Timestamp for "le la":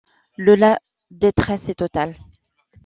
0.35-0.79